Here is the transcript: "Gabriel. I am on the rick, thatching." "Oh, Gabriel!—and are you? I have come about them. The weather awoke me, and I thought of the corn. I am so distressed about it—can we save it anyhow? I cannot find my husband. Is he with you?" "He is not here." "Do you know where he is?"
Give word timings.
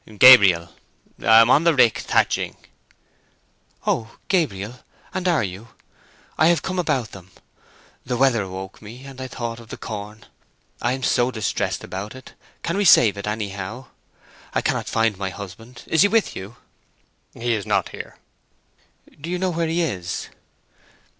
"Gabriel. 0.17 0.73
I 1.21 1.41
am 1.41 1.51
on 1.51 1.63
the 1.63 1.75
rick, 1.75 1.99
thatching." 1.99 2.57
"Oh, 3.85 4.17
Gabriel!—and 4.29 5.27
are 5.27 5.43
you? 5.43 5.67
I 6.39 6.47
have 6.47 6.63
come 6.63 6.79
about 6.79 7.11
them. 7.11 7.29
The 8.03 8.17
weather 8.17 8.41
awoke 8.41 8.81
me, 8.81 9.05
and 9.05 9.21
I 9.21 9.27
thought 9.27 9.59
of 9.59 9.67
the 9.69 9.77
corn. 9.77 10.25
I 10.81 10.93
am 10.93 11.03
so 11.03 11.29
distressed 11.29 11.83
about 11.83 12.15
it—can 12.15 12.77
we 12.77 12.83
save 12.83 13.15
it 13.15 13.27
anyhow? 13.27 13.89
I 14.55 14.61
cannot 14.63 14.89
find 14.89 15.19
my 15.19 15.29
husband. 15.29 15.83
Is 15.85 16.01
he 16.01 16.07
with 16.07 16.35
you?" 16.35 16.55
"He 17.35 17.53
is 17.53 17.67
not 17.67 17.89
here." 17.89 18.17
"Do 19.21 19.29
you 19.29 19.37
know 19.37 19.51
where 19.51 19.67
he 19.67 19.83
is?" 19.83 20.29